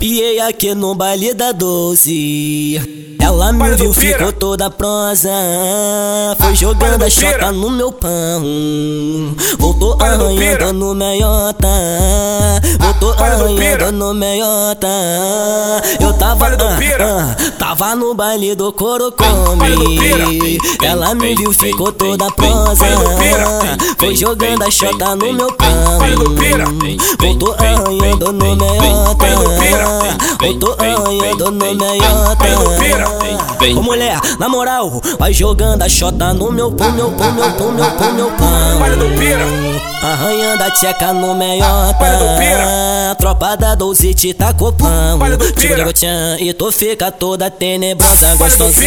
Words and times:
Piei 0.00 0.38
aqui 0.38 0.76
no 0.76 0.94
baile 0.94 1.34
da 1.34 1.50
doce. 1.50 3.07
Ela 3.28 3.52
me 3.52 3.76
viu, 3.76 3.92
ficou 3.92 4.32
toda 4.32 4.70
prosa. 4.70 5.28
Foi 6.40 6.56
jogando 6.56 7.02
a 7.02 7.10
chota 7.10 7.52
no 7.52 7.68
meu 7.68 7.92
pão. 7.92 8.42
Voltou 9.58 9.98
arranhando 10.00 10.72
no 10.72 10.94
meiota. 10.94 11.68
Voltou 12.80 13.12
arranhando 13.22 13.92
no 13.92 14.14
meiota. 14.14 14.88
Eu 16.00 16.14
tava, 16.14 16.46
ah, 16.46 16.78
ah, 17.00 17.52
tava 17.58 17.94
no 17.94 18.14
baile 18.14 18.54
do 18.54 18.72
Corocome. 18.72 20.58
Ela 20.82 21.14
me 21.14 21.34
viu, 21.34 21.52
ficou 21.52 21.92
toda 21.92 22.30
prosa. 22.30 22.86
Foi 23.98 24.16
jogando 24.16 24.62
a 24.62 24.70
chota 24.70 25.14
no 25.14 25.34
meu 25.34 25.52
pão. 25.52 25.98
Voltou 27.20 27.54
arranhando 27.58 28.32
no 28.32 28.56
meiota. 28.56 28.88
Tô 30.58 30.72
arranhando 30.72 31.52
no 31.52 31.74
meiota 31.74 33.17
Ô 33.76 33.82
mulher, 33.82 34.18
na 34.38 34.48
moral, 34.48 35.00
vai 35.18 35.32
jogando 35.32 35.82
a 35.82 35.88
chota 35.88 36.32
no 36.32 36.50
meu 36.52 36.70
pão, 36.72 36.92
meu 36.92 37.10
pão, 37.12 37.32
meu 37.32 37.50
pão, 37.52 37.72
meu 37.72 37.90
pão, 37.92 38.12
meu 38.14 38.30
pão. 38.32 38.78
Arranhando 40.02 40.62
a 40.62 40.70
tcheca 40.70 41.12
no 41.12 41.34
meiota 41.34 42.04
Tropa 43.14 43.56
da 43.56 43.74
doze 43.74 44.12
te 44.12 44.34
tá 44.34 44.52
copando 44.52 45.38
Tiro 45.52 45.92
tchan 45.92 46.36
e 46.40 46.52
tu 46.52 46.70
fica 46.70 47.10
toda 47.10 47.50
tenebrosa 47.50 48.34
gostosa 48.36 48.82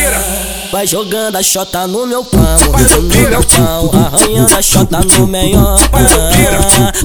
Vai 0.71 0.87
jogando 0.87 1.35
a 1.35 1.43
chota 1.43 1.85
no 1.85 2.07
meu 2.07 2.23
pão. 2.23 2.41
No 2.95 3.01
meu 3.01 3.43
pão, 3.43 3.91
arranhando 3.93 4.55
a 4.55 4.61
chota 4.61 4.99
no 4.99 5.27
meiota 5.27 5.87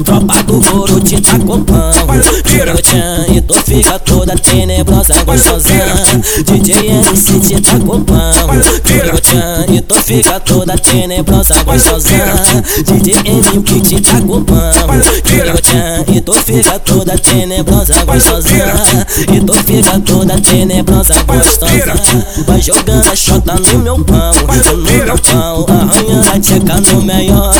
Tropa 0.04 0.42
do 0.44 0.60
couro 0.60 1.00
te 1.00 1.20
tá 1.20 1.38
copando 1.38 2.42
Tiro 2.44 2.80
tchan 2.82 3.26
e 3.34 3.40
tu 3.40 3.54
fica 3.54 3.98
toda 3.98 4.34
tenebrosa 4.36 5.14
gostosa 5.24 5.70
DJ 6.44 6.90
MC 6.90 7.40
te 7.40 7.60
tá 7.60 7.78
copando 7.78 8.80
Tiro 8.84 9.20
tchan 9.20 9.66
e 9.72 9.80
tu 9.80 9.94
fica 9.96 10.38
toda 10.40 10.76
tenebrosa 10.78 11.54
gostosa 11.64 12.10
DJ 12.84 13.14
MC 13.14 13.80
te 13.80 14.00
tá 14.00 14.20
copando 14.20 15.22
Tiro 15.22 15.60
tchan 15.60 16.04
e 16.14 16.20
tu 16.20 16.34
fica 16.34 16.78
toda 16.78 17.05
tenebrosa 17.14 18.04
gostosa. 18.04 18.48
E 19.32 19.40
tu 19.40 19.54
fica 19.54 20.00
toda 20.00 20.40
tenebrosa 20.40 21.14
gostosa. 21.24 21.94
Vai 22.46 22.60
jogando 22.60 23.06
a 23.06 23.16
chota 23.16 23.54
no 23.54 23.78
meu 23.78 24.04
pão 24.04 24.32
No 24.32 24.76
meu 24.78 25.18
pão, 25.18 25.66
arranhando 25.68 26.28
a 26.28 26.40
tcheca 26.40 26.80
no 26.80 27.02
meiota 27.02 27.56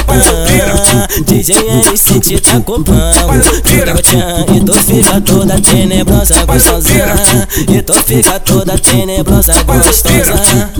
DJ 1.27 1.56
MC 1.56 2.20
te 2.20 2.41
tá 2.41 2.61
copando 2.61 3.62
Tiro 3.62 4.02
tchan 4.02 4.47
e 4.55 4.61
tu 4.61 4.74
fica 4.74 5.20
toda 5.20 5.61
tenebrosa 5.61 6.44
gostosa. 6.44 6.91
E 7.69 7.83
tu 7.83 7.94
fica 7.94 8.41
toda 8.41 8.78
tenebrosa 8.78 9.55
gostosa 9.64 10.70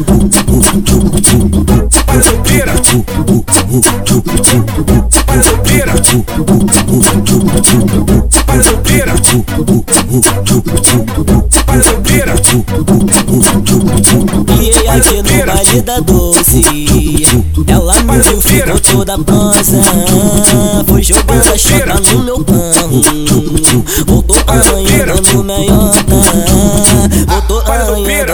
E 14.59 14.89
aqui 14.89 15.23
no 15.23 15.47
baile 15.47 15.83
da 15.83 16.01
doce 16.01 16.63
Ela 17.67 17.95
me 18.03 18.41
ficou 18.41 18.81
toda 18.81 19.19
prosa 19.19 19.83
Foi 20.87 21.03
jogando 21.03 21.53
a 21.53 21.59
chota 21.59 22.01
no 22.15 22.25
meu 22.25 22.43
pão 22.43 22.65
Voltou 24.07 24.39
arranhando 24.47 25.35
no 25.35 25.45
meiota 25.45 26.16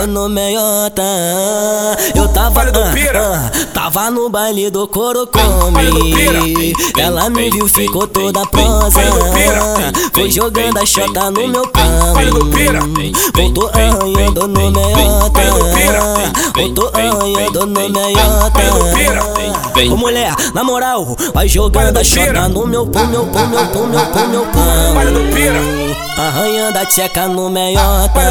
no 0.07 0.29
meiota 0.29 1.01
Eu 2.15 2.27
tava, 2.29 2.61
ah, 2.61 2.93
ah, 3.15 3.51
tava 3.73 4.09
no 4.11 4.29
baile 4.29 4.69
do 4.69 4.87
Corocome 4.87 6.73
Ela 6.97 7.29
me 7.29 7.49
viu, 7.49 7.67
ficou 7.67 8.07
toda 8.07 8.45
prosa 8.47 9.01
Foi 10.13 10.29
jogando 10.29 10.77
a 10.77 10.85
chota 10.85 11.31
no 11.31 11.47
meu 11.47 11.67
pão 11.67 12.13
Voltou 13.33 13.69
arranhando 13.69 14.47
no 14.47 14.71
meiota 14.71 15.41
Voltou 16.55 16.91
arranhando 16.93 17.65
no 17.65 17.89
meiota 17.89 18.33
Ô 19.91 19.97
mulher, 19.97 20.33
na 20.53 20.63
moral, 20.63 21.15
vai 21.33 21.47
jogando 21.47 21.97
a 21.97 22.03
chota 22.03 22.47
no 22.47 22.67
meu 22.67 22.85
pão, 22.87 23.07
meu 23.07 23.25
pão, 23.25 23.47
meu 23.47 23.65
pão, 23.67 23.87
meu 23.87 24.05
pão, 24.05 24.27
meu 24.27 24.45
pão 24.45 25.82
Arranhando 26.17 26.77
a 26.77 26.85
tcheca 26.85 27.27
no 27.27 27.49
meiota 27.49 28.21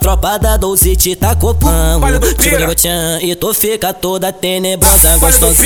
Tropa 0.00 0.38
da 0.38 0.56
doze 0.56 0.96
te 0.96 1.14
tá 1.14 1.34
copando. 1.34 2.18
Tiro 2.38 2.74
tchan 2.74 3.18
e 3.20 3.34
tu 3.34 3.52
fica 3.52 3.92
toda 3.92 4.32
tenebrosa 4.32 5.18
gostosa. 5.18 5.62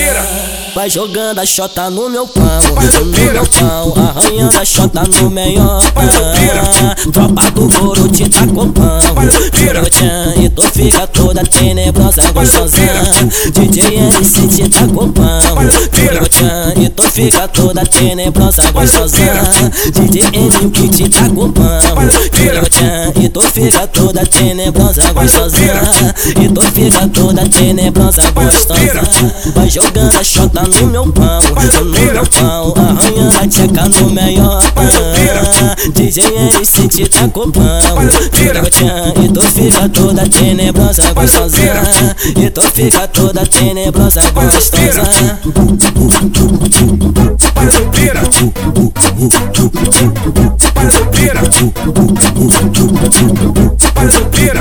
Vai 0.74 0.90
jogando 0.90 1.38
a 1.38 1.46
chota 1.46 1.88
no 1.88 2.10
meu 2.10 2.26
pão. 2.26 2.44
No 2.98 3.04
meu 3.06 3.46
pão. 3.46 3.94
Arranhando 3.96 4.58
a 4.58 4.64
chota 4.64 5.02
no 5.04 5.30
meiota 5.30 5.84
Tropa 7.12 7.50
do 7.52 7.68
couro 7.68 8.08
te 8.08 8.28
tá 8.28 8.44
copando. 8.46 9.50
Tiro 9.52 9.88
tchan 9.88 10.34
e 10.42 10.48
tu 10.48 10.62
fica 10.62 11.06
toda 11.06 11.44
tenebrosa 11.44 12.22
gostosa. 12.32 12.78
DJ 13.52 13.98
MC 13.98 14.48
te 14.48 14.68
tá 14.68 14.86
copando. 14.88 15.88
Tiro 15.92 16.28
tchan 16.28 16.72
e 16.82 16.88
tu 16.88 17.02
fica 17.04 17.46
toda 17.46 17.84
tenebrosa 17.86 18.68
gostosa. 18.72 19.18
DJ 19.92 20.22
MC 20.22 20.88
te 20.88 21.03
Tiro 22.32 22.68
tchan 22.68 23.12
e 23.20 23.28
tu 23.28 23.40
fica 23.42 23.86
toda 23.86 24.26
tenebrosa 24.26 25.12
gostosa. 25.12 25.58
E 26.40 26.48
tu 26.48 26.62
fica 26.72 27.08
toda 27.08 27.48
tenebrosa 27.48 28.22
gostosa. 28.30 29.52
Vai 29.54 29.68
jogando 29.68 30.14
a 30.16 30.24
chota 30.24 30.62
no 30.62 30.86
meu 30.86 31.12
pão 31.12 31.40
No 31.40 31.84
meu 31.84 32.26
pão 32.26 32.74
Arranhando 32.76 33.36
a 33.36 33.46
tcheca 33.46 33.88
no 33.88 34.10
meiota 34.10 34.74
DJ 35.94 36.24
MC 36.24 36.88
te 36.88 37.08
tá 37.08 37.28
tchan 38.70 39.12
e 39.22 39.28
tu 39.28 39.42
fica 39.42 39.88
toda 39.88 40.28
tenebrosa 40.28 41.12
gostosa. 41.12 41.58
E 42.36 42.50
tu 42.50 42.62
fica 42.62 43.06
toda 43.08 43.46
tenebrosa 43.46 44.22
gostosa 44.32 45.02
Panzopeira 51.24 51.72
Panzopeira 53.94 54.60